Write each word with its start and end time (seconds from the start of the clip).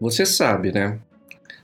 Você 0.00 0.24
sabe, 0.24 0.72
né? 0.72 0.98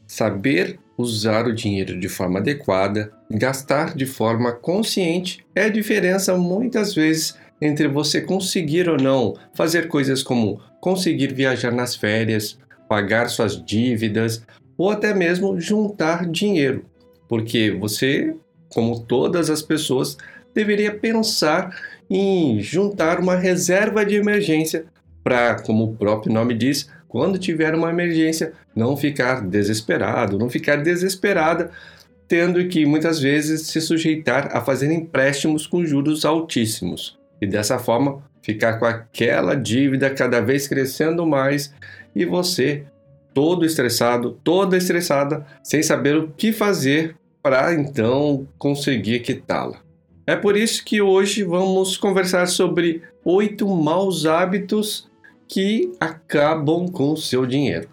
Saber 0.06 0.78
usar 0.98 1.46
o 1.46 1.54
dinheiro 1.54 1.98
de 1.98 2.08
forma 2.08 2.38
adequada, 2.38 3.10
gastar 3.30 3.94
de 3.94 4.04
forma 4.04 4.52
consciente 4.52 5.44
é 5.54 5.64
a 5.64 5.68
diferença 5.68 6.36
muitas 6.36 6.94
vezes 6.94 7.34
entre 7.60 7.88
você 7.88 8.20
conseguir 8.20 8.88
ou 8.88 8.98
não 8.98 9.34
fazer 9.54 9.88
coisas 9.88 10.22
como 10.22 10.60
conseguir 10.80 11.32
viajar 11.32 11.72
nas 11.72 11.96
férias, 11.96 12.58
pagar 12.88 13.28
suas 13.28 13.62
dívidas 13.64 14.42
ou 14.76 14.90
até 14.90 15.14
mesmo 15.14 15.58
juntar 15.58 16.26
dinheiro, 16.26 16.84
porque 17.28 17.70
você, 17.70 18.34
como 18.68 19.00
todas 19.00 19.48
as 19.48 19.62
pessoas, 19.62 20.18
deveria 20.54 20.94
pensar 20.94 21.74
em 22.08 22.60
juntar 22.60 23.18
uma 23.18 23.36
reserva 23.36 24.04
de 24.04 24.14
emergência 24.14 24.84
para, 25.24 25.60
como 25.62 25.84
o 25.84 25.96
próprio 25.96 26.32
nome 26.32 26.54
diz, 26.54 26.88
quando 27.08 27.38
tiver 27.38 27.74
uma 27.74 27.90
emergência, 27.90 28.52
não 28.74 28.96
ficar 28.96 29.40
desesperado, 29.40 30.38
não 30.38 30.48
ficar 30.48 30.76
desesperada, 30.76 31.70
tendo 32.28 32.66
que 32.66 32.84
muitas 32.84 33.20
vezes 33.20 33.62
se 33.68 33.80
sujeitar 33.80 34.56
a 34.56 34.60
fazer 34.60 34.92
empréstimos 34.92 35.66
com 35.66 35.84
juros 35.84 36.24
altíssimos 36.24 37.18
e 37.40 37.46
dessa 37.46 37.78
forma 37.78 38.22
ficar 38.42 38.78
com 38.78 38.84
aquela 38.84 39.54
dívida 39.54 40.10
cada 40.10 40.40
vez 40.40 40.66
crescendo 40.66 41.26
mais 41.26 41.72
e 42.14 42.24
você 42.24 42.84
todo 43.34 43.66
estressado, 43.66 44.40
toda 44.42 44.76
estressada, 44.78 45.46
sem 45.62 45.82
saber 45.82 46.16
o 46.16 46.28
que 46.28 46.52
fazer 46.52 47.16
para 47.42 47.74
então 47.74 48.48
conseguir 48.58 49.20
quitá-la. 49.20 49.80
É 50.26 50.34
por 50.34 50.56
isso 50.56 50.84
que 50.84 51.00
hoje 51.02 51.44
vamos 51.44 51.96
conversar 51.96 52.46
sobre 52.46 53.02
oito 53.24 53.68
maus 53.68 54.26
hábitos 54.26 55.08
que 55.48 55.92
acabam 56.00 56.88
com 56.88 57.12
o 57.12 57.16
seu 57.16 57.46
dinheiro. 57.46 57.88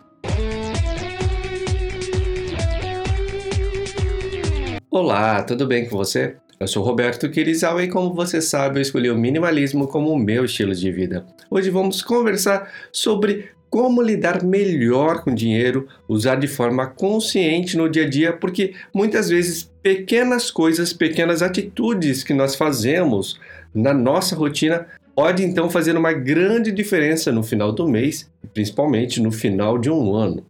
Olá, 4.89 5.43
tudo 5.43 5.65
bem 5.65 5.87
com 5.87 5.97
você? 5.97 6.35
Eu 6.59 6.67
sou 6.67 6.83
Roberto 6.83 7.29
Kirizawa 7.29 7.83
e 7.83 7.89
como 7.89 8.13
você 8.13 8.41
sabe, 8.41 8.77
eu 8.77 8.81
escolhi 8.81 9.09
o 9.09 9.17
minimalismo 9.17 9.87
como 9.87 10.11
o 10.11 10.17
meu 10.17 10.45
estilo 10.45 10.73
de 10.73 10.91
vida. 10.91 11.25
Hoje 11.49 11.69
vamos 11.69 12.01
conversar 12.01 12.71
sobre 12.91 13.49
como 13.69 14.03
lidar 14.03 14.43
melhor 14.43 15.23
com 15.23 15.33
dinheiro, 15.33 15.87
usar 16.07 16.35
de 16.35 16.47
forma 16.47 16.85
consciente 16.85 17.75
no 17.75 17.89
dia 17.89 18.05
a 18.05 18.09
dia, 18.09 18.31
porque 18.31 18.75
muitas 18.93 19.29
vezes 19.29 19.69
pequenas 19.81 20.51
coisas, 20.51 20.93
pequenas 20.93 21.41
atitudes 21.41 22.23
que 22.23 22.35
nós 22.35 22.53
fazemos 22.53 23.39
na 23.73 23.93
nossa 23.93 24.35
rotina 24.35 24.85
pode 25.15 25.43
então 25.43 25.69
fazer 25.69 25.95
uma 25.95 26.13
grande 26.13 26.71
diferença 26.71 27.31
no 27.31 27.43
final 27.43 27.71
do 27.71 27.87
mês, 27.87 28.29
principalmente 28.53 29.21
no 29.21 29.31
final 29.31 29.77
de 29.77 29.89
um 29.89 30.13
ano. 30.13 30.45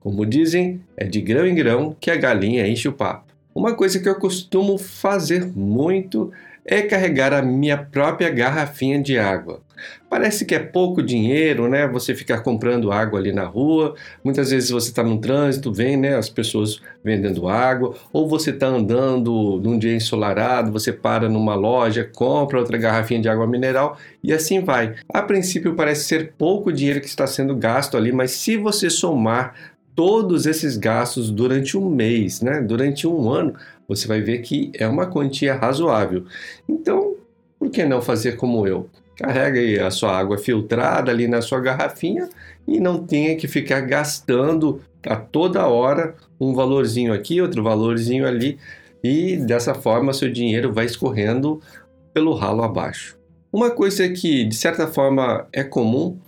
Como 0.00 0.26
dizem, 0.26 0.80
é 0.96 1.04
de 1.04 1.20
grão 1.20 1.46
em 1.46 1.54
grão 1.54 1.96
que 1.98 2.10
a 2.10 2.16
galinha 2.16 2.66
enche 2.66 2.88
o 2.88 2.92
papo. 2.92 3.32
Uma 3.54 3.74
coisa 3.74 4.00
que 4.00 4.08
eu 4.08 4.16
costumo 4.16 4.76
fazer 4.76 5.46
muito 5.46 6.32
é 6.64 6.82
carregar 6.82 7.32
a 7.32 7.42
minha 7.42 7.76
própria 7.76 8.30
garrafinha 8.30 9.00
de 9.02 9.18
água. 9.18 9.60
Parece 10.08 10.44
que 10.44 10.54
é 10.54 10.58
pouco 10.58 11.02
dinheiro, 11.02 11.68
né? 11.68 11.86
Você 11.88 12.14
ficar 12.14 12.40
comprando 12.40 12.92
água 12.92 13.18
ali 13.18 13.32
na 13.32 13.44
rua. 13.44 13.94
Muitas 14.22 14.50
vezes 14.50 14.70
você 14.70 14.88
está 14.88 15.02
no 15.02 15.18
trânsito, 15.18 15.72
vem, 15.72 15.96
né? 15.96 16.16
As 16.16 16.28
pessoas 16.30 16.80
vendendo 17.02 17.48
água, 17.48 17.94
ou 18.12 18.28
você 18.28 18.50
está 18.50 18.68
andando 18.68 19.60
num 19.62 19.78
dia 19.78 19.94
ensolarado, 19.94 20.72
você 20.72 20.92
para 20.92 21.28
numa 21.28 21.54
loja, 21.54 22.08
compra 22.14 22.58
outra 22.58 22.78
garrafinha 22.78 23.20
de 23.20 23.28
água 23.28 23.46
mineral 23.46 23.98
e 24.22 24.32
assim 24.32 24.60
vai. 24.60 24.94
A 25.12 25.20
princípio 25.20 25.74
parece 25.74 26.04
ser 26.04 26.32
pouco 26.38 26.72
dinheiro 26.72 27.00
que 27.00 27.08
está 27.08 27.26
sendo 27.26 27.54
gasto 27.56 27.96
ali, 27.96 28.12
mas 28.12 28.30
se 28.30 28.56
você 28.56 28.88
somar 28.88 29.54
todos 29.94 30.44
esses 30.44 30.76
gastos 30.76 31.30
durante 31.30 31.76
um 31.76 31.88
mês, 31.88 32.40
né? 32.40 32.60
Durante 32.60 33.06
um 33.06 33.30
ano, 33.30 33.54
você 33.88 34.06
vai 34.06 34.20
ver 34.20 34.38
que 34.38 34.70
é 34.74 34.86
uma 34.86 35.06
quantia 35.06 35.54
razoável. 35.54 36.24
Então, 36.68 37.16
por 37.58 37.70
que 37.70 37.84
não 37.84 38.02
fazer 38.02 38.36
como 38.36 38.66
eu? 38.66 38.88
Carrega 39.16 39.60
aí 39.60 39.78
a 39.78 39.90
sua 39.90 40.16
água 40.16 40.38
filtrada 40.38 41.10
ali 41.10 41.28
na 41.28 41.40
sua 41.40 41.60
garrafinha 41.60 42.28
e 42.66 42.80
não 42.80 43.06
tenha 43.06 43.36
que 43.36 43.46
ficar 43.46 43.80
gastando 43.82 44.80
a 45.06 45.16
toda 45.16 45.66
hora 45.66 46.14
um 46.40 46.54
valorzinho 46.54 47.12
aqui, 47.12 47.40
outro 47.40 47.62
valorzinho 47.62 48.26
ali, 48.26 48.58
e 49.02 49.36
dessa 49.36 49.74
forma 49.74 50.12
seu 50.12 50.32
dinheiro 50.32 50.72
vai 50.72 50.86
escorrendo 50.86 51.60
pelo 52.12 52.34
ralo 52.34 52.62
abaixo. 52.62 53.18
Uma 53.52 53.70
coisa 53.70 54.08
que 54.08 54.44
de 54.44 54.56
certa 54.56 54.86
forma 54.88 55.46
é 55.52 55.62
comum 55.62 56.18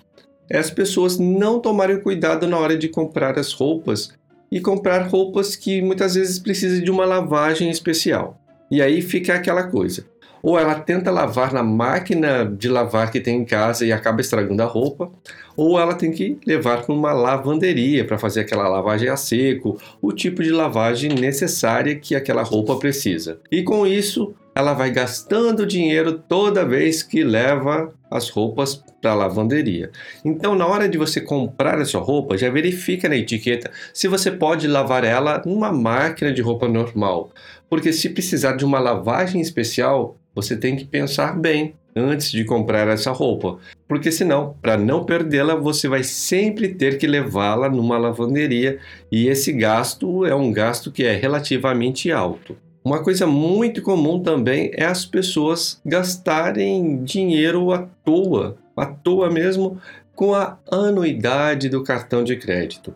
é 0.49 0.59
as 0.59 0.71
pessoas 0.71 1.19
não 1.19 1.59
tomarem 1.59 2.01
cuidado 2.01 2.47
na 2.47 2.59
hora 2.59 2.77
de 2.77 2.89
comprar 2.89 3.39
as 3.39 3.53
roupas 3.53 4.13
e 4.57 4.61
comprar 4.61 5.07
roupas 5.07 5.55
que 5.55 5.83
muitas 5.83 6.15
vezes 6.15 6.39
precisam 6.39 6.83
de 6.83 6.91
uma 6.91 7.05
lavagem 7.05 7.69
especial. 7.69 8.41
E 8.71 8.81
aí 8.81 9.03
fica 9.03 9.35
aquela 9.35 9.65
coisa. 9.65 10.07
Ou 10.43 10.59
ela 10.59 10.77
tenta 10.77 11.11
lavar 11.11 11.53
na 11.53 11.63
máquina 11.63 12.43
de 12.47 12.67
lavar 12.67 13.11
que 13.11 13.21
tem 13.21 13.37
em 13.37 13.45
casa 13.45 13.85
e 13.85 13.93
acaba 13.93 14.23
estragando 14.23 14.63
a 14.63 14.65
roupa, 14.65 15.11
ou 15.55 15.79
ela 15.79 15.93
tem 15.93 16.11
que 16.11 16.39
levar 16.47 16.83
para 16.83 16.95
uma 16.95 17.13
lavanderia 17.13 18.03
para 18.07 18.17
fazer 18.17 18.41
aquela 18.41 18.67
lavagem 18.67 19.11
a 19.11 19.17
seco, 19.17 19.79
o 20.01 20.11
tipo 20.11 20.43
de 20.43 20.51
lavagem 20.51 21.13
necessária 21.13 21.95
que 21.95 22.15
aquela 22.15 22.43
roupa 22.43 22.77
precisa. 22.77 23.39
E 23.53 23.63
com 23.63 23.87
isso, 23.87 24.35
ela 24.57 24.73
vai 24.73 24.91
gastando 24.91 25.67
dinheiro 25.67 26.15
toda 26.15 26.65
vez 26.65 27.03
que 27.03 27.23
leva 27.23 27.93
as 28.11 28.31
roupas 28.31 28.83
para 29.03 29.11
a 29.11 29.15
lavanderia. 29.15 29.91
Então, 30.25 30.55
na 30.55 30.67
hora 30.67 30.89
de 30.89 30.97
você 30.97 31.21
comprar 31.21 31.79
a 31.79 31.85
sua 31.85 32.01
roupa, 32.01 32.39
já 32.39 32.49
verifica 32.49 33.07
na 33.07 33.17
etiqueta 33.17 33.71
se 33.93 34.09
você 34.09 34.31
pode 34.31 34.67
lavar 34.67 35.05
ela 35.05 35.43
numa 35.45 35.71
máquina 35.71 36.33
de 36.33 36.41
roupa 36.41 36.67
normal. 36.67 37.31
Porque 37.69 37.93
se 37.93 38.09
precisar 38.09 38.53
de 38.57 38.65
uma 38.65 38.79
lavagem 38.79 39.43
especial, 39.43 40.17
você 40.35 40.57
tem 40.57 40.75
que 40.75 40.87
pensar 40.87 41.39
bem 41.39 41.75
antes 41.95 42.31
de 42.31 42.43
comprar 42.43 42.89
essa 42.89 43.11
roupa, 43.11 43.59
porque 43.87 44.11
senão, 44.11 44.55
para 44.61 44.77
não 44.77 45.05
perdê-la, 45.05 45.55
você 45.55 45.89
vai 45.89 46.03
sempre 46.03 46.69
ter 46.69 46.99
que 46.99 47.07
levá-la 47.07 47.69
numa 47.69 47.97
lavanderia 47.97 48.79
e 49.11 49.29
esse 49.29 49.53
gasto 49.53 50.25
é 50.27 50.35
um 50.35 50.53
gasto 50.53 50.91
que 50.93 51.05
é 51.05 51.15
relativamente 51.15 52.11
alto. 52.11 52.57
Uma 52.87 53.03
coisa 53.03 53.27
muito 53.27 53.83
comum 53.83 54.21
também 54.21 54.71
é 54.73 54.85
as 54.85 55.05
pessoas 55.05 55.81
gastarem 55.85 57.03
dinheiro 57.03 57.73
à 57.73 57.79
toa, 58.05 58.57
à 58.77 58.87
toa 58.87 59.29
mesmo, 59.29 59.81
com 60.15 60.33
a 60.33 60.57
anuidade 60.71 61.69
do 61.69 61.83
cartão 61.83 62.23
de 62.23 62.37
crédito. 62.37 62.95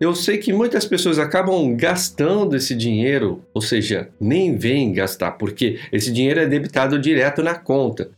Eu 0.00 0.14
sei 0.14 0.38
que 0.38 0.50
muitas 0.50 0.86
pessoas 0.86 1.18
acabam 1.18 1.76
gastando 1.76 2.56
esse 2.56 2.74
dinheiro, 2.74 3.44
ou 3.52 3.60
seja, 3.60 4.08
nem 4.18 4.56
vêm 4.56 4.94
gastar, 4.94 5.32
porque 5.32 5.78
esse 5.92 6.10
dinheiro 6.10 6.40
é 6.40 6.46
debitado 6.46 6.98
direto 6.98 7.42
na 7.42 7.54
conta. 7.54 8.08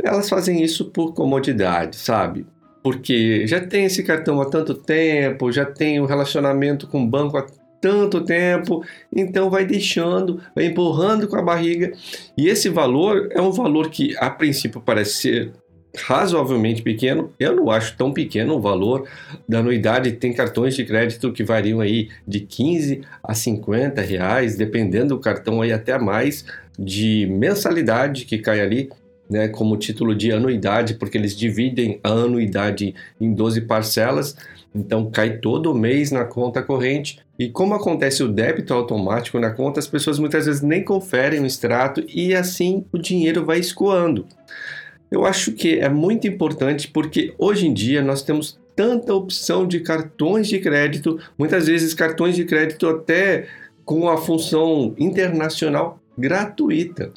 Elas 0.00 0.28
fazem 0.28 0.62
isso 0.62 0.84
por 0.84 1.14
comodidade, 1.14 1.96
sabe? 1.96 2.46
Porque 2.80 3.44
já 3.48 3.60
tem 3.60 3.86
esse 3.86 4.04
cartão 4.04 4.40
há 4.40 4.48
tanto 4.48 4.72
tempo, 4.72 5.50
já 5.50 5.64
tem 5.64 6.00
um 6.00 6.06
relacionamento 6.06 6.86
com 6.86 7.02
o 7.02 7.08
banco 7.08 7.36
há 7.36 7.44
tanto 7.82 8.24
tempo, 8.24 8.84
então 9.14 9.50
vai 9.50 9.66
deixando, 9.66 10.40
vai 10.54 10.66
empurrando 10.66 11.26
com 11.26 11.36
a 11.36 11.42
barriga. 11.42 11.92
E 12.38 12.48
esse 12.48 12.68
valor 12.68 13.28
é 13.32 13.42
um 13.42 13.50
valor 13.50 13.90
que 13.90 14.16
a 14.18 14.30
princípio 14.30 14.80
parece 14.80 15.14
ser 15.14 15.52
razoavelmente 15.96 16.80
pequeno. 16.80 17.32
Eu 17.38 17.56
não 17.56 17.70
acho 17.70 17.96
tão 17.96 18.12
pequeno 18.12 18.54
o 18.54 18.60
valor 18.60 19.06
da 19.48 19.58
anuidade. 19.58 20.12
Tem 20.12 20.32
cartões 20.32 20.76
de 20.76 20.84
crédito 20.84 21.32
que 21.32 21.42
variam 21.42 21.80
aí 21.80 22.08
de 22.26 22.40
15 22.40 23.02
a 23.22 23.34
50 23.34 24.00
reais, 24.00 24.56
dependendo 24.56 25.16
do 25.16 25.20
cartão 25.20 25.60
aí 25.60 25.72
até 25.72 25.98
mais 25.98 26.44
de 26.78 27.26
mensalidade 27.30 28.24
que 28.24 28.38
cai 28.38 28.60
ali. 28.60 28.88
Né, 29.30 29.48
como 29.48 29.78
título 29.78 30.14
de 30.14 30.30
anuidade, 30.30 30.92
porque 30.92 31.16
eles 31.16 31.34
dividem 31.34 31.98
a 32.04 32.10
anuidade 32.10 32.94
em 33.18 33.32
12 33.32 33.62
parcelas, 33.62 34.36
então 34.74 35.10
cai 35.10 35.38
todo 35.38 35.74
mês 35.74 36.10
na 36.10 36.26
conta 36.26 36.62
corrente. 36.62 37.18
E 37.42 37.48
como 37.48 37.74
acontece 37.74 38.22
o 38.22 38.28
débito 38.28 38.72
automático 38.72 39.36
na 39.40 39.50
conta, 39.50 39.80
as 39.80 39.88
pessoas 39.88 40.16
muitas 40.16 40.46
vezes 40.46 40.62
nem 40.62 40.84
conferem 40.84 41.40
o 41.40 41.46
extrato 41.46 42.04
e 42.06 42.36
assim 42.36 42.84
o 42.92 42.98
dinheiro 42.98 43.44
vai 43.44 43.58
escoando. 43.58 44.26
Eu 45.10 45.26
acho 45.26 45.50
que 45.50 45.80
é 45.80 45.88
muito 45.88 46.28
importante 46.28 46.86
porque 46.86 47.34
hoje 47.36 47.66
em 47.66 47.74
dia 47.74 48.00
nós 48.00 48.22
temos 48.22 48.60
tanta 48.76 49.12
opção 49.12 49.66
de 49.66 49.80
cartões 49.80 50.46
de 50.46 50.60
crédito, 50.60 51.18
muitas 51.36 51.66
vezes 51.66 51.94
cartões 51.94 52.36
de 52.36 52.44
crédito 52.44 52.86
até 52.86 53.48
com 53.84 54.08
a 54.08 54.16
função 54.16 54.94
internacional 54.96 55.98
gratuita. 56.16 57.12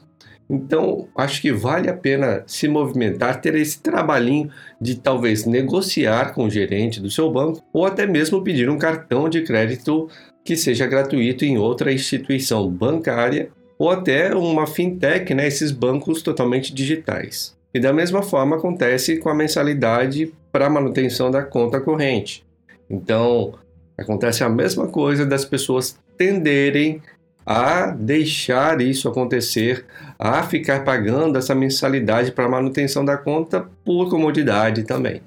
Então, 0.50 1.08
acho 1.16 1.42
que 1.42 1.52
vale 1.52 1.90
a 1.90 1.94
pena 1.94 2.44
se 2.46 2.68
movimentar, 2.68 3.42
ter 3.42 3.56
esse 3.56 3.80
trabalhinho 3.82 4.50
de 4.80 4.96
talvez 4.96 5.46
negociar 5.46 6.34
com 6.34 6.46
o 6.46 6.50
gerente 6.50 7.00
do 7.00 7.10
seu 7.10 7.32
banco 7.32 7.64
ou 7.74 7.86
até 7.86 8.06
mesmo 8.06 8.44
pedir 8.44 8.70
um 8.70 8.78
cartão 8.78 9.28
de 9.28 9.42
crédito 9.42 10.08
que 10.44 10.56
seja 10.56 10.86
gratuito 10.86 11.44
em 11.44 11.58
outra 11.58 11.92
instituição 11.92 12.70
bancária 12.70 13.50
ou 13.78 13.90
até 13.90 14.34
uma 14.36 14.68
fintech, 14.68 15.34
né, 15.34 15.48
esses 15.48 15.72
bancos 15.72 16.22
totalmente 16.22 16.74
digitais. 16.74 17.56
E 17.74 17.80
da 17.80 17.92
mesma 17.92 18.22
forma 18.22 18.56
acontece 18.56 19.18
com 19.18 19.28
a 19.28 19.36
mensalidade 19.36 20.32
para 20.52 20.70
manutenção 20.70 21.30
da 21.30 21.44
conta 21.44 21.82
corrente. 21.82 22.46
Então, 22.90 23.56
acontece 23.98 24.44
a 24.44 24.50
mesma 24.50 24.88
coisa 24.88 25.26
das 25.26 25.44
pessoas 25.44 26.00
tenderem 26.18 27.02
a 27.46 27.92
deixar 27.92 28.82
isso 28.82 29.08
acontecer, 29.08 29.86
a 30.18 30.44
ficar 30.44 30.84
pagando 30.84 31.38
essa 31.38 31.54
mensalidade 31.54 32.32
para 32.32 32.50
manutenção 32.50 33.06
da 33.06 33.18
conta 33.18 33.70
por 33.84 34.10
comodidade 34.10 34.84
também. 34.84 35.22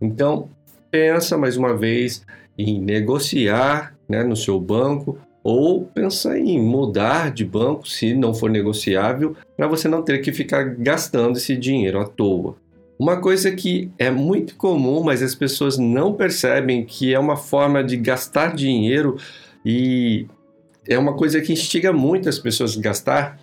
Então, 0.00 0.48
pensa 0.90 1.36
mais 1.36 1.56
uma 1.56 1.76
vez 1.76 2.24
em 2.56 2.80
negociar 2.80 3.94
né, 4.08 4.22
no 4.22 4.36
seu 4.36 4.60
banco 4.60 5.18
ou 5.42 5.84
pensa 5.84 6.38
em 6.38 6.60
mudar 6.60 7.30
de 7.30 7.44
banco 7.44 7.88
se 7.88 8.14
não 8.14 8.34
for 8.34 8.50
negociável 8.50 9.36
para 9.56 9.68
você 9.68 9.88
não 9.88 10.02
ter 10.02 10.18
que 10.18 10.32
ficar 10.32 10.64
gastando 10.64 11.36
esse 11.36 11.56
dinheiro 11.56 12.00
à 12.00 12.04
toa. 12.04 12.56
Uma 12.98 13.20
coisa 13.20 13.52
que 13.52 13.90
é 13.98 14.10
muito 14.10 14.56
comum, 14.56 15.02
mas 15.02 15.22
as 15.22 15.34
pessoas 15.34 15.76
não 15.76 16.14
percebem 16.14 16.84
que 16.84 17.12
é 17.12 17.18
uma 17.18 17.36
forma 17.36 17.84
de 17.84 17.96
gastar 17.96 18.54
dinheiro 18.54 19.18
e 19.64 20.26
é 20.88 20.98
uma 20.98 21.14
coisa 21.14 21.40
que 21.40 21.52
instiga 21.52 21.92
muito 21.92 22.28
as 22.28 22.38
pessoas 22.38 22.76
a 22.76 22.80
gastar, 22.80 23.38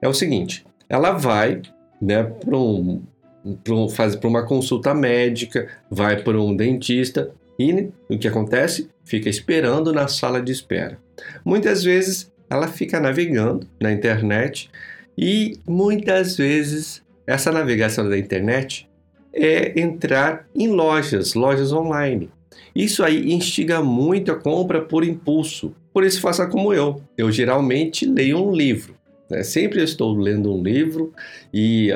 é 0.00 0.08
o 0.08 0.14
seguinte: 0.14 0.64
ela 0.88 1.12
vai 1.12 1.62
né, 2.00 2.22
para 2.22 2.56
um, 2.56 3.02
um, 3.44 3.86
uma 4.24 4.46
consulta 4.46 4.94
médica, 4.94 5.68
vai 5.90 6.22
para 6.22 6.40
um 6.40 6.54
dentista 6.54 7.30
e 7.58 7.90
o 8.08 8.18
que 8.18 8.28
acontece? 8.28 8.90
Fica 9.04 9.28
esperando 9.28 9.92
na 9.92 10.08
sala 10.08 10.42
de 10.42 10.52
espera. 10.52 10.98
Muitas 11.44 11.82
vezes 11.82 12.30
ela 12.50 12.68
fica 12.68 13.00
navegando 13.00 13.66
na 13.80 13.92
internet 13.92 14.70
e 15.16 15.58
muitas 15.66 16.36
vezes 16.36 17.02
essa 17.26 17.50
navegação 17.50 18.08
da 18.08 18.18
internet 18.18 18.88
é 19.32 19.78
entrar 19.80 20.46
em 20.54 20.68
lojas, 20.68 21.34
lojas 21.34 21.72
online. 21.72 22.30
Isso 22.74 23.02
aí 23.02 23.32
instiga 23.32 23.82
muito 23.82 24.30
a 24.30 24.36
compra 24.36 24.82
por 24.82 25.02
impulso. 25.02 25.74
Por 25.96 26.04
isso, 26.04 26.20
faça 26.20 26.46
como 26.46 26.74
eu. 26.74 27.00
Eu 27.16 27.32
geralmente 27.32 28.04
leio 28.04 28.36
um 28.36 28.54
livro. 28.54 28.94
Né? 29.30 29.42
Sempre 29.42 29.82
estou 29.82 30.14
lendo 30.14 30.52
um 30.52 30.62
livro 30.62 31.14
e 31.54 31.88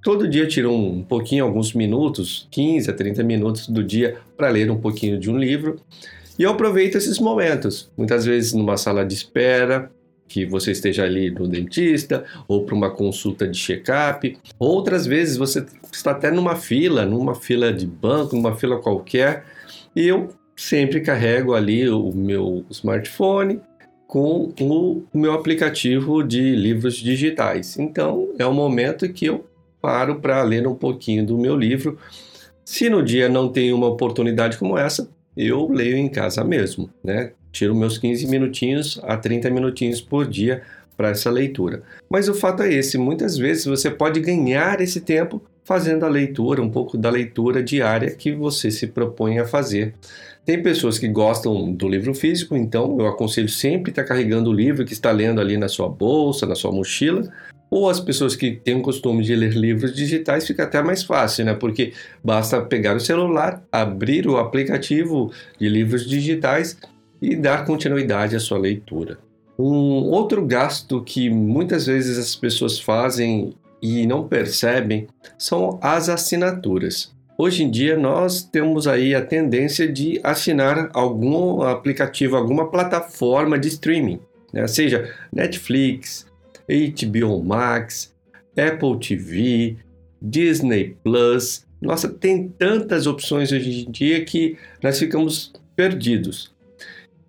todo 0.00 0.28
dia 0.28 0.46
tiro 0.46 0.72
um 0.72 1.02
pouquinho, 1.02 1.44
alguns 1.44 1.72
minutos, 1.74 2.46
15 2.52 2.88
a 2.88 2.92
30 2.92 3.24
minutos 3.24 3.68
do 3.68 3.82
dia 3.82 4.18
para 4.36 4.48
ler 4.48 4.70
um 4.70 4.76
pouquinho 4.76 5.18
de 5.18 5.28
um 5.28 5.36
livro. 5.36 5.80
E 6.38 6.44
eu 6.44 6.52
aproveito 6.52 6.94
esses 6.94 7.18
momentos, 7.18 7.90
muitas 7.96 8.24
vezes 8.24 8.52
numa 8.52 8.76
sala 8.76 9.04
de 9.04 9.14
espera, 9.14 9.90
que 10.28 10.46
você 10.46 10.70
esteja 10.70 11.02
ali 11.02 11.28
no 11.28 11.48
dentista 11.48 12.24
ou 12.46 12.64
para 12.64 12.76
uma 12.76 12.90
consulta 12.90 13.48
de 13.48 13.58
check-up. 13.58 14.38
Outras 14.56 15.04
vezes 15.04 15.36
você 15.36 15.66
está 15.92 16.12
até 16.12 16.30
numa 16.30 16.54
fila, 16.54 17.04
numa 17.04 17.34
fila 17.34 17.72
de 17.72 17.88
banco, 17.88 18.36
numa 18.36 18.54
fila 18.54 18.78
qualquer, 18.78 19.44
e 19.96 20.06
eu 20.06 20.28
sempre 20.58 21.00
carrego 21.00 21.54
ali 21.54 21.88
o 21.88 22.10
meu 22.12 22.64
smartphone 22.68 23.60
com 24.08 24.52
o 24.60 25.02
meu 25.14 25.32
aplicativo 25.32 26.22
de 26.22 26.56
livros 26.56 26.96
digitais. 26.96 27.78
Então 27.78 28.34
é 28.38 28.44
o 28.44 28.52
momento 28.52 29.08
que 29.12 29.26
eu 29.26 29.46
paro 29.80 30.16
para 30.16 30.42
ler 30.42 30.66
um 30.66 30.74
pouquinho 30.74 31.24
do 31.24 31.38
meu 31.38 31.56
livro. 31.56 31.96
Se 32.64 32.90
no 32.90 33.04
dia 33.04 33.28
não 33.28 33.48
tem 33.48 33.72
uma 33.72 33.86
oportunidade 33.86 34.58
como 34.58 34.76
essa, 34.76 35.08
eu 35.36 35.70
leio 35.70 35.96
em 35.96 36.08
casa 36.08 36.42
mesmo, 36.42 36.90
né? 37.04 37.32
Tiro 37.52 37.74
meus 37.74 37.96
15 37.96 38.26
minutinhos 38.26 39.00
a 39.04 39.16
30 39.16 39.50
minutinhos 39.50 40.00
por 40.00 40.26
dia 40.26 40.62
para 40.96 41.10
essa 41.10 41.30
leitura. 41.30 41.84
Mas 42.10 42.28
o 42.28 42.34
fato 42.34 42.64
é 42.64 42.72
esse, 42.72 42.98
muitas 42.98 43.38
vezes 43.38 43.64
você 43.64 43.88
pode 43.88 44.18
ganhar 44.18 44.80
esse 44.80 45.00
tempo 45.00 45.40
fazendo 45.62 46.04
a 46.04 46.08
leitura, 46.08 46.62
um 46.62 46.70
pouco 46.70 46.96
da 46.96 47.10
leitura 47.10 47.62
diária 47.62 48.10
que 48.10 48.32
você 48.32 48.70
se 48.70 48.86
propõe 48.86 49.38
a 49.38 49.46
fazer. 49.46 49.94
Tem 50.48 50.62
pessoas 50.62 50.98
que 50.98 51.06
gostam 51.06 51.70
do 51.70 51.86
livro 51.86 52.14
físico, 52.14 52.56
então 52.56 52.96
eu 52.98 53.06
aconselho 53.06 53.50
sempre 53.50 53.90
estar 53.90 54.02
carregando 54.02 54.48
o 54.48 54.52
livro 54.54 54.82
que 54.82 54.94
está 54.94 55.10
lendo 55.10 55.42
ali 55.42 55.58
na 55.58 55.68
sua 55.68 55.90
bolsa, 55.90 56.46
na 56.46 56.54
sua 56.54 56.72
mochila. 56.72 57.30
Ou 57.70 57.90
as 57.90 58.00
pessoas 58.00 58.34
que 58.34 58.52
têm 58.52 58.76
o 58.76 58.80
costume 58.80 59.22
de 59.22 59.36
ler 59.36 59.52
livros 59.52 59.94
digitais 59.94 60.46
fica 60.46 60.62
até 60.62 60.82
mais 60.82 61.02
fácil, 61.02 61.44
né? 61.44 61.52
Porque 61.52 61.92
basta 62.24 62.62
pegar 62.62 62.96
o 62.96 63.00
celular, 63.00 63.62
abrir 63.70 64.26
o 64.26 64.38
aplicativo 64.38 65.30
de 65.60 65.68
livros 65.68 66.08
digitais 66.08 66.78
e 67.20 67.36
dar 67.36 67.66
continuidade 67.66 68.34
à 68.34 68.40
sua 68.40 68.56
leitura. 68.56 69.18
Um 69.58 70.08
outro 70.08 70.46
gasto 70.46 71.02
que 71.02 71.28
muitas 71.28 71.84
vezes 71.84 72.16
as 72.16 72.34
pessoas 72.34 72.80
fazem 72.80 73.52
e 73.82 74.06
não 74.06 74.26
percebem 74.26 75.08
são 75.36 75.78
as 75.82 76.08
assinaturas. 76.08 77.17
Hoje 77.40 77.62
em 77.62 77.70
dia 77.70 77.96
nós 77.96 78.42
temos 78.42 78.88
aí 78.88 79.14
a 79.14 79.24
tendência 79.24 79.86
de 79.86 80.18
assinar 80.24 80.90
algum 80.92 81.62
aplicativo, 81.62 82.34
alguma 82.34 82.68
plataforma 82.68 83.56
de 83.56 83.68
streaming, 83.68 84.18
né? 84.52 84.66
seja 84.66 85.14
Netflix, 85.32 86.26
HBO 86.68 87.40
Max, 87.44 88.12
Apple 88.56 88.98
TV, 88.98 89.76
Disney 90.20 90.96
Plus. 91.04 91.64
Nossa, 91.80 92.08
tem 92.08 92.48
tantas 92.48 93.06
opções 93.06 93.52
hoje 93.52 93.86
em 93.86 93.90
dia 93.92 94.24
que 94.24 94.58
nós 94.82 94.98
ficamos 94.98 95.52
perdidos. 95.76 96.52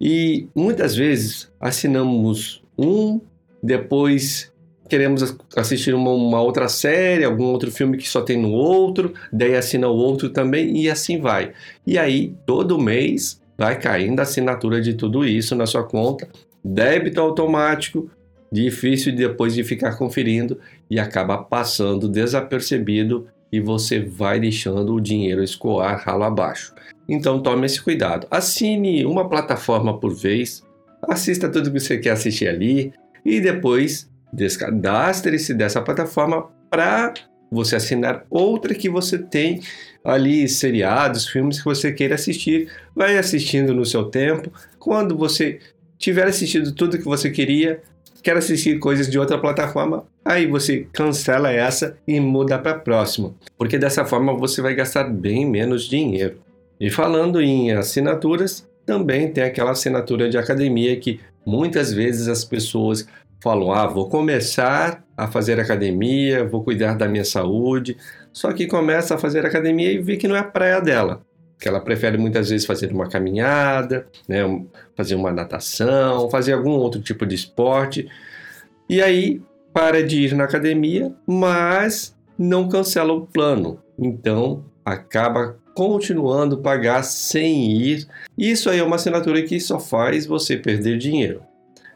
E 0.01 0.47
muitas 0.55 0.95
vezes 0.95 1.51
assinamos 1.59 2.63
um, 2.75 3.21
depois 3.61 4.51
queremos 4.89 5.35
assistir 5.55 5.93
uma, 5.93 6.11
uma, 6.11 6.41
outra 6.41 6.67
série, 6.67 7.23
algum 7.23 7.45
outro 7.45 7.71
filme 7.71 7.97
que 7.97 8.09
só 8.09 8.21
tem 8.21 8.37
no 8.37 8.51
outro, 8.51 9.13
daí 9.31 9.55
assina 9.55 9.87
o 9.87 9.95
outro 9.95 10.29
também 10.29 10.77
e 10.77 10.89
assim 10.89 11.21
vai. 11.21 11.53
E 11.85 11.97
aí, 11.97 12.33
todo 12.45 12.79
mês 12.79 13.39
vai 13.57 13.79
caindo 13.79 14.19
a 14.19 14.23
assinatura 14.23 14.81
de 14.81 14.93
tudo 14.93 15.25
isso 15.25 15.55
na 15.55 15.65
sua 15.65 15.83
conta, 15.83 16.27
débito 16.63 17.21
automático, 17.21 18.09
difícil 18.51 19.15
depois 19.15 19.53
de 19.53 19.63
ficar 19.63 19.97
conferindo 19.97 20.59
e 20.89 20.99
acaba 20.99 21.37
passando 21.37 22.07
desapercebido 22.09 23.27
e 23.51 23.59
você 23.59 23.99
vai 23.99 24.39
deixando 24.39 24.93
o 24.93 25.01
dinheiro 25.01 25.43
escoar 25.43 26.03
ralo 26.03 26.23
abaixo. 26.23 26.73
Então 27.07 27.41
tome 27.41 27.65
esse 27.65 27.81
cuidado. 27.81 28.27
Assine 28.29 29.05
uma 29.05 29.27
plataforma 29.27 29.99
por 29.99 30.13
vez, 30.13 30.63
assista 31.07 31.49
tudo 31.49 31.71
que 31.71 31.79
você 31.79 31.97
quer 31.97 32.11
assistir 32.11 32.47
ali 32.47 32.93
e 33.25 33.39
depois 33.39 34.08
Descadastre-se 34.31 35.53
dessa 35.53 35.81
plataforma 35.81 36.47
para 36.69 37.13
você 37.51 37.75
assinar 37.75 38.25
outra 38.29 38.75
que 38.75 38.89
você 38.89 39.17
tem 39.17 39.61
ali 40.03 40.47
seriados, 40.47 41.27
filmes 41.27 41.59
que 41.59 41.65
você 41.65 41.91
queira 41.91 42.15
assistir. 42.15 42.69
Vai 42.95 43.17
assistindo 43.17 43.73
no 43.73 43.85
seu 43.85 44.05
tempo. 44.05 44.51
Quando 44.77 45.17
você 45.17 45.59
tiver 45.97 46.27
assistido 46.27 46.71
tudo 46.73 46.97
que 46.97 47.05
você 47.05 47.29
queria, 47.29 47.81
quer 48.21 48.37
assistir 48.37 48.79
coisas 48.79 49.09
de 49.09 49.17
outra 49.17 49.37
plataforma, 49.37 50.05
aí 50.23 50.45
você 50.45 50.87
cancela 50.93 51.51
essa 51.51 51.97
e 52.07 52.19
muda 52.19 52.57
para 52.59 52.71
a 52.71 52.79
próxima, 52.79 53.33
porque 53.57 53.77
dessa 53.77 54.05
forma 54.05 54.33
você 54.33 54.61
vai 54.61 54.75
gastar 54.75 55.05
bem 55.05 55.45
menos 55.45 55.85
dinheiro. 55.85 56.37
E 56.79 56.89
falando 56.89 57.41
em 57.41 57.71
assinaturas, 57.71 58.68
também 58.89 59.31
tem 59.31 59.43
aquela 59.43 59.69
assinatura 59.69 60.27
de 60.27 60.35
academia 60.35 60.99
que 60.99 61.19
muitas 61.45 61.93
vezes 61.93 62.27
as 62.27 62.43
pessoas 62.43 63.07
falam: 63.39 63.71
ah, 63.71 63.85
vou 63.85 64.09
começar 64.09 65.03
a 65.15 65.27
fazer 65.27 65.59
academia, 65.59 66.43
vou 66.43 66.63
cuidar 66.63 66.95
da 66.95 67.07
minha 67.07 67.23
saúde. 67.23 67.95
Só 68.33 68.51
que 68.51 68.65
começa 68.65 69.13
a 69.13 69.17
fazer 69.19 69.45
academia 69.45 69.91
e 69.91 69.99
vê 69.99 70.17
que 70.17 70.27
não 70.27 70.35
é 70.35 70.39
a 70.39 70.43
praia 70.43 70.81
dela. 70.81 71.21
Que 71.59 71.67
ela 71.67 71.79
prefere 71.79 72.17
muitas 72.17 72.49
vezes 72.49 72.65
fazer 72.65 72.91
uma 72.91 73.07
caminhada, 73.07 74.07
né, 74.27 74.39
fazer 74.97 75.13
uma 75.13 75.31
natação, 75.31 76.27
fazer 76.31 76.53
algum 76.53 76.71
outro 76.71 76.99
tipo 76.99 77.27
de 77.27 77.35
esporte. 77.35 78.09
E 78.89 79.03
aí 79.03 79.39
para 79.71 80.03
de 80.03 80.23
ir 80.23 80.33
na 80.33 80.45
academia, 80.45 81.13
mas 81.27 82.17
não 82.35 82.67
cancela 82.67 83.13
o 83.13 83.27
plano. 83.27 83.79
Então 83.99 84.65
acaba 84.83 85.59
continuando 85.79 86.57
pagar 86.57 87.03
sem 87.03 87.71
ir. 87.71 88.05
Isso 88.37 88.69
aí 88.69 88.79
é 88.79 88.83
uma 88.83 88.97
assinatura 88.97 89.41
que 89.43 89.57
só 89.61 89.79
faz 89.79 90.25
você 90.25 90.57
perder 90.57 90.97
dinheiro. 90.97 91.41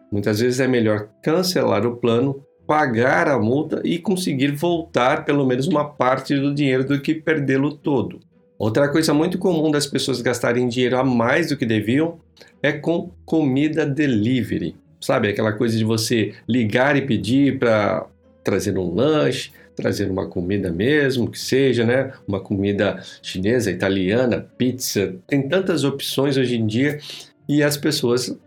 Muitas 0.10 0.40
vezes 0.40 0.62
é 0.62 0.68
melhor 0.70 1.10
cancelar 1.22 1.86
o 1.86 1.98
plano, 1.98 2.42
pagar 2.66 3.28
a 3.28 3.38
multa 3.38 3.82
e 3.84 4.00
conseguir 4.00 4.52
voltar 4.52 5.26
pelo 5.26 5.46
menos 5.46 5.68
uma 5.68 5.84
parte 5.84 6.34
do 6.34 6.56
dinheiro 6.56 6.86
do 6.86 7.02
que 7.02 7.14
perdê-lo 7.14 7.76
todo. 7.76 8.22
Outra 8.58 8.88
coisa 8.88 9.14
muito 9.14 9.38
comum 9.38 9.70
das 9.70 9.86
pessoas 9.86 10.22
gastarem 10.22 10.70
dinheiro 10.70 10.98
a 10.98 11.04
mais 11.04 11.50
do 11.50 11.58
que 11.58 11.66
deviam 11.66 12.20
é 12.62 12.72
com 12.72 13.12
comida 13.26 13.86
delivery. 13.86 14.78
Sabe, 15.02 15.28
aquela 15.28 15.52
coisa 15.52 15.78
de 15.78 15.84
você 15.84 16.34
ligar 16.48 16.96
e 16.96 17.02
pedir 17.02 17.60
para 17.60 18.08
trazer 18.44 18.78
um 18.78 18.94
lanche, 18.94 19.52
trazer 19.76 20.10
uma 20.10 20.28
comida 20.28 20.72
mesmo, 20.72 21.30
que 21.30 21.40
seja, 21.40 21.86
né? 21.86 22.12
Uma 22.28 22.40
comida 22.40 23.02
chinesa, 23.22 23.72
italiana, 23.72 24.48
pizza. 24.58 25.16
Tem 25.28 25.48
tantas 25.48 25.84
opções 25.84 26.38
hoje 26.38 26.58
em 26.58 26.68
dia 26.68 27.00
e 27.48 27.64
as 27.64 27.78
pessoas 27.78 28.38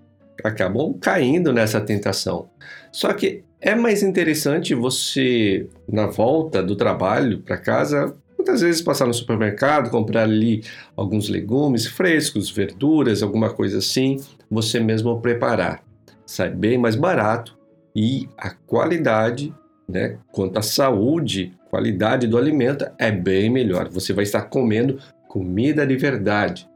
acabam 0.44 0.94
caindo 1.00 1.52
nessa 1.52 1.80
tentação. 1.80 2.48
Só 2.92 3.12
que 3.12 3.42
é 3.60 3.74
mais 3.74 4.02
interessante 4.02 4.74
você, 4.74 5.66
na 5.88 6.06
volta 6.06 6.62
do 6.62 6.76
trabalho 6.76 7.40
para 7.40 7.56
casa, 7.56 8.14
Muitas 8.46 8.60
vezes 8.60 8.80
passar 8.80 9.06
no 9.06 9.12
supermercado, 9.12 9.90
comprar 9.90 10.22
ali 10.22 10.62
alguns 10.96 11.28
legumes 11.28 11.84
frescos, 11.84 12.48
verduras, 12.48 13.20
alguma 13.20 13.50
coisa 13.50 13.78
assim, 13.78 14.18
você 14.48 14.78
mesmo 14.78 15.20
preparar. 15.20 15.82
Sai 16.24 16.50
bem 16.50 16.78
mais 16.78 16.94
barato 16.94 17.58
e 17.94 18.28
a 18.38 18.50
qualidade, 18.50 19.52
né, 19.88 20.18
quanto 20.32 20.58
à 20.58 20.62
saúde, 20.62 21.52
qualidade 21.70 22.26
do 22.26 22.36
alimento 22.36 22.86
é 22.98 23.10
bem 23.10 23.50
melhor. 23.50 23.88
Você 23.88 24.12
vai 24.12 24.24
estar 24.24 24.42
comendo 24.42 24.98
comida 25.28 25.86
de 25.86 25.96
verdade. 25.96 26.68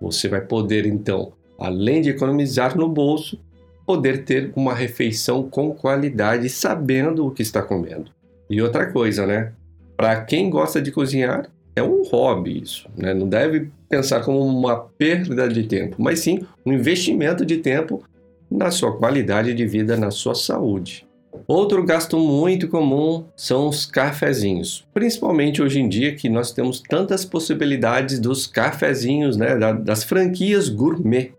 Você 0.00 0.28
vai 0.28 0.40
poder 0.40 0.86
então, 0.86 1.32
além 1.58 2.02
de 2.02 2.10
economizar 2.10 2.76
no 2.76 2.88
bolso, 2.88 3.38
poder 3.86 4.24
ter 4.24 4.52
uma 4.56 4.74
refeição 4.74 5.48
com 5.48 5.72
qualidade, 5.72 6.48
sabendo 6.48 7.26
o 7.26 7.30
que 7.30 7.42
está 7.42 7.62
comendo. 7.62 8.10
E 8.50 8.60
outra 8.60 8.90
coisa, 8.90 9.26
né? 9.26 9.52
Para 9.96 10.22
quem 10.22 10.50
gosta 10.50 10.82
de 10.82 10.90
cozinhar, 10.90 11.48
é 11.74 11.82
um 11.82 12.02
hobby 12.04 12.62
isso, 12.62 12.88
né? 12.96 13.14
Não 13.14 13.28
deve 13.28 13.70
pensar 13.88 14.24
como 14.24 14.40
uma 14.40 14.76
perda 14.76 15.48
de 15.48 15.64
tempo, 15.64 15.96
mas 15.98 16.20
sim 16.20 16.40
um 16.64 16.72
investimento 16.72 17.44
de 17.44 17.58
tempo 17.58 18.02
na 18.50 18.70
sua 18.70 18.96
qualidade 18.96 19.54
de 19.54 19.66
vida, 19.66 19.96
na 19.96 20.10
sua 20.10 20.34
saúde. 20.34 21.05
Outro 21.46 21.84
gasto 21.84 22.18
muito 22.18 22.68
comum 22.68 23.24
são 23.36 23.68
os 23.68 23.86
cafezinhos, 23.86 24.86
principalmente 24.92 25.62
hoje 25.62 25.80
em 25.80 25.88
dia 25.88 26.14
que 26.14 26.28
nós 26.28 26.52
temos 26.52 26.80
tantas 26.80 27.24
possibilidades 27.24 28.18
dos 28.18 28.46
cafezinhos, 28.46 29.36
né, 29.36 29.56
das 29.74 30.04
franquias 30.04 30.68
gourmet. 30.68 31.32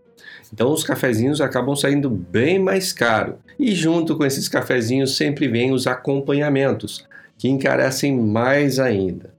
Então 0.53 0.71
os 0.71 0.83
cafezinhos 0.83 1.41
acabam 1.41 1.75
saindo 1.75 2.09
bem 2.09 2.59
mais 2.59 2.93
caro. 2.93 3.37
E 3.59 3.73
junto 3.73 4.15
com 4.15 4.25
esses 4.25 4.47
cafezinhos 4.47 5.17
sempre 5.17 5.47
vêm 5.47 5.71
os 5.71 5.87
acompanhamentos, 5.87 7.05
que 7.37 7.49
encarecem 7.49 8.17
mais 8.17 8.79
ainda. 8.79 9.33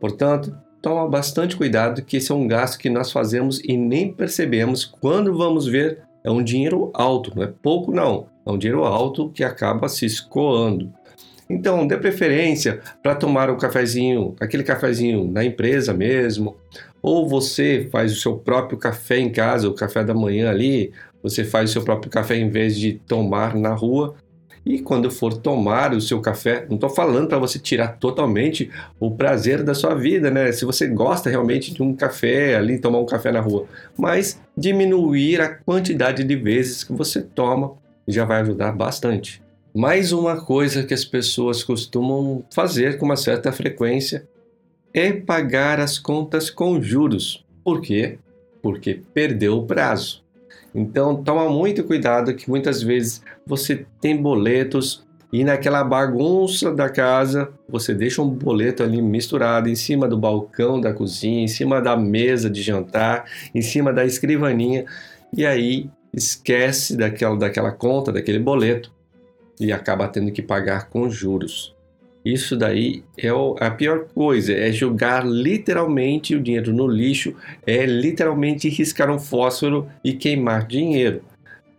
Portanto, 0.00 0.56
toma 0.82 1.08
bastante 1.08 1.56
cuidado 1.56 2.02
que 2.02 2.16
esse 2.16 2.32
é 2.32 2.34
um 2.34 2.48
gasto 2.48 2.78
que 2.78 2.88
nós 2.88 3.12
fazemos 3.12 3.60
e 3.62 3.76
nem 3.76 4.12
percebemos 4.12 4.84
quando 4.84 5.36
vamos 5.36 5.66
ver 5.66 6.02
é 6.24 6.30
um 6.30 6.42
dinheiro 6.42 6.90
alto, 6.94 7.32
não 7.34 7.42
é 7.42 7.46
pouco 7.46 7.92
não, 7.92 8.26
é 8.46 8.50
um 8.50 8.58
dinheiro 8.58 8.84
alto 8.84 9.30
que 9.30 9.44
acaba 9.44 9.88
se 9.88 10.06
escoando. 10.06 10.92
Então, 11.48 11.84
dê 11.86 11.96
preferência 11.96 12.80
para 13.02 13.14
tomar 13.16 13.50
um 13.50 13.58
cafezinho, 13.58 14.36
aquele 14.40 14.62
cafezinho 14.62 15.28
na 15.30 15.44
empresa 15.44 15.92
mesmo, 15.92 16.56
ou 17.02 17.28
você 17.28 17.88
faz 17.90 18.12
o 18.12 18.20
seu 18.20 18.36
próprio 18.36 18.78
café 18.78 19.18
em 19.18 19.30
casa, 19.30 19.68
o 19.68 19.74
café 19.74 20.04
da 20.04 20.14
manhã 20.14 20.48
ali, 20.48 20.92
você 21.22 21.44
faz 21.44 21.70
o 21.70 21.72
seu 21.72 21.82
próprio 21.82 22.10
café 22.10 22.36
em 22.36 22.48
vez 22.48 22.78
de 22.78 22.94
tomar 22.94 23.56
na 23.56 23.74
rua. 23.74 24.14
E 24.64 24.78
quando 24.80 25.10
for 25.10 25.34
tomar 25.38 25.94
o 25.94 26.00
seu 26.00 26.20
café, 26.20 26.66
não 26.68 26.74
estou 26.74 26.90
falando 26.90 27.28
para 27.28 27.38
você 27.38 27.58
tirar 27.58 27.96
totalmente 27.98 28.70
o 28.98 29.10
prazer 29.10 29.62
da 29.62 29.74
sua 29.74 29.94
vida, 29.94 30.30
né? 30.30 30.52
Se 30.52 30.64
você 30.64 30.86
gosta 30.86 31.30
realmente 31.30 31.72
de 31.72 31.82
um 31.82 31.94
café 31.94 32.56
ali, 32.56 32.78
tomar 32.78 32.98
um 32.98 33.06
café 33.06 33.32
na 33.32 33.40
rua, 33.40 33.66
mas 33.96 34.40
diminuir 34.56 35.40
a 35.40 35.48
quantidade 35.48 36.22
de 36.24 36.36
vezes 36.36 36.84
que 36.84 36.92
você 36.92 37.22
toma 37.22 37.72
já 38.06 38.24
vai 38.24 38.42
ajudar 38.42 38.72
bastante. 38.72 39.42
Mais 39.74 40.12
uma 40.12 40.44
coisa 40.44 40.82
que 40.82 40.92
as 40.92 41.04
pessoas 41.04 41.62
costumam 41.62 42.44
fazer 42.52 42.98
com 42.98 43.06
uma 43.06 43.16
certa 43.16 43.52
frequência 43.52 44.28
é 44.92 45.12
pagar 45.12 45.78
as 45.78 45.98
contas 45.98 46.50
com 46.50 46.82
juros. 46.82 47.44
Por 47.64 47.80
quê? 47.80 48.18
Porque 48.60 49.00
perdeu 49.14 49.58
o 49.58 49.66
prazo. 49.66 50.24
Então, 50.74 51.22
toma 51.22 51.48
muito 51.48 51.84
cuidado 51.84 52.34
que 52.34 52.48
muitas 52.48 52.82
vezes 52.82 53.22
você 53.46 53.84
tem 54.00 54.16
boletos 54.16 55.04
e 55.32 55.44
naquela 55.44 55.84
bagunça 55.84 56.74
da 56.74 56.88
casa, 56.88 57.50
você 57.68 57.94
deixa 57.94 58.20
um 58.20 58.28
boleto 58.28 58.82
ali 58.82 59.00
misturado 59.00 59.68
em 59.68 59.76
cima 59.76 60.08
do 60.08 60.18
balcão 60.18 60.80
da 60.80 60.92
cozinha, 60.92 61.44
em 61.44 61.48
cima 61.48 61.80
da 61.80 61.96
mesa 61.96 62.50
de 62.50 62.62
jantar, 62.62 63.24
em 63.54 63.62
cima 63.62 63.92
da 63.92 64.04
escrivaninha, 64.04 64.84
e 65.36 65.46
aí 65.46 65.88
esquece 66.12 66.96
daquela, 66.96 67.36
daquela 67.36 67.70
conta, 67.70 68.12
daquele 68.12 68.40
boleto 68.40 68.92
e 69.60 69.72
acaba 69.72 70.08
tendo 70.08 70.32
que 70.32 70.42
pagar 70.42 70.88
com 70.88 71.08
juros. 71.08 71.76
Isso 72.24 72.56
daí 72.56 73.02
é 73.16 73.28
a 73.28 73.70
pior 73.70 74.06
coisa, 74.14 74.52
é 74.52 74.70
jogar 74.70 75.26
literalmente 75.26 76.34
o 76.34 76.42
dinheiro 76.42 76.72
no 76.72 76.86
lixo, 76.86 77.34
é 77.66 77.86
literalmente 77.86 78.68
riscar 78.68 79.10
um 79.10 79.18
fósforo 79.18 79.88
e 80.04 80.12
queimar 80.12 80.66
dinheiro. 80.66 81.22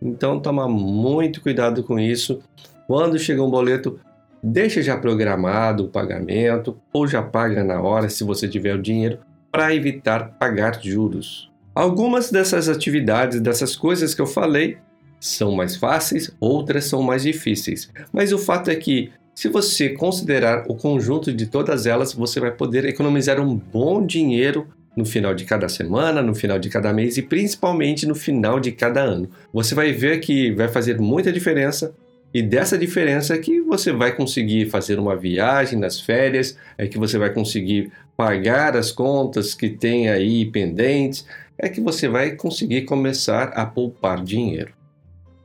Então 0.00 0.40
toma 0.40 0.68
muito 0.68 1.40
cuidado 1.40 1.84
com 1.84 1.98
isso. 1.98 2.42
Quando 2.88 3.18
chega 3.18 3.42
um 3.42 3.50
boleto, 3.50 4.00
deixa 4.42 4.82
já 4.82 4.96
programado 4.96 5.84
o 5.84 5.88
pagamento 5.88 6.76
ou 6.92 7.06
já 7.06 7.22
paga 7.22 7.62
na 7.62 7.80
hora 7.80 8.08
se 8.08 8.24
você 8.24 8.48
tiver 8.48 8.74
o 8.74 8.82
dinheiro 8.82 9.18
para 9.50 9.72
evitar 9.72 10.36
pagar 10.38 10.82
juros. 10.82 11.52
Algumas 11.72 12.30
dessas 12.30 12.68
atividades, 12.68 13.40
dessas 13.40 13.76
coisas 13.76 14.12
que 14.12 14.20
eu 14.20 14.26
falei, 14.26 14.76
são 15.20 15.52
mais 15.52 15.76
fáceis, 15.76 16.34
outras 16.40 16.86
são 16.86 17.00
mais 17.00 17.22
difíceis. 17.22 17.88
Mas 18.12 18.32
o 18.32 18.38
fato 18.38 18.70
é 18.70 18.74
que 18.74 19.12
se 19.34 19.48
você 19.48 19.90
considerar 19.90 20.64
o 20.68 20.74
conjunto 20.74 21.32
de 21.32 21.46
todas 21.46 21.86
elas, 21.86 22.12
você 22.12 22.38
vai 22.38 22.50
poder 22.50 22.84
economizar 22.84 23.40
um 23.40 23.56
bom 23.56 24.04
dinheiro 24.04 24.66
no 24.96 25.04
final 25.04 25.34
de 25.34 25.44
cada 25.44 25.68
semana, 25.68 26.20
no 26.20 26.34
final 26.34 26.58
de 26.58 26.68
cada 26.68 26.92
mês 26.92 27.16
e 27.16 27.22
principalmente 27.22 28.06
no 28.06 28.14
final 28.14 28.60
de 28.60 28.72
cada 28.72 29.00
ano. 29.00 29.28
Você 29.52 29.74
vai 29.74 29.92
ver 29.92 30.20
que 30.20 30.52
vai 30.52 30.68
fazer 30.68 31.00
muita 31.00 31.32
diferença 31.32 31.94
e 32.34 32.42
dessa 32.42 32.78
diferença 32.78 33.34
é 33.34 33.38
que 33.38 33.60
você 33.60 33.92
vai 33.92 34.14
conseguir 34.14 34.70
fazer 34.70 34.98
uma 34.98 35.16
viagem 35.16 35.78
nas 35.78 36.00
férias, 36.00 36.56
é 36.78 36.86
que 36.86 36.98
você 36.98 37.18
vai 37.18 37.30
conseguir 37.30 37.90
pagar 38.16 38.76
as 38.76 38.90
contas 38.90 39.54
que 39.54 39.68
tem 39.68 40.08
aí 40.08 40.46
pendentes, 40.46 41.26
é 41.58 41.68
que 41.68 41.80
você 41.80 42.08
vai 42.08 42.32
conseguir 42.32 42.82
começar 42.82 43.48
a 43.48 43.66
poupar 43.66 44.22
dinheiro. 44.22 44.72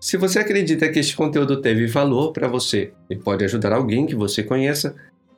Se 0.08 0.16
você 0.16 0.40
acredita 0.40 0.88
que 0.88 1.00
este 1.00 1.18
conteúdo 1.18 1.62
teve 1.62 1.86
valor 1.86 2.32
para 2.32 2.48
você 2.48 2.94
e 3.10 3.16
pode 3.18 3.44
ajudar 3.44 3.74
alguém 3.74 4.06
que 4.06 4.16
você 4.16 4.42
conheça, 4.42 4.96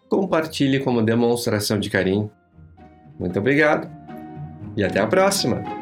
compartilhe 0.07 0.79
como 0.79 1.01
demonstração 1.01 1.79
de 1.79 1.89
carinho. 1.89 2.29
Muito 3.19 3.39
obrigado 3.39 3.89
e 4.77 4.83
até 4.83 4.99
a 4.99 5.07
próxima! 5.07 5.78